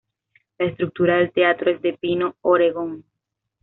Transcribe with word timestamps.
La 0.57 0.65
estructura 0.65 1.17
del 1.17 1.31
teatro 1.31 1.69
es 1.69 1.79
de 1.83 1.93
pino 1.95 2.35
oregón. 2.41 3.05